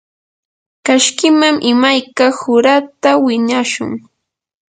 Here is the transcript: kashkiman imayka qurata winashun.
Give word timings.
kashkiman 0.85 1.55
imayka 1.71 2.25
qurata 2.39 3.11
winashun. 3.23 3.91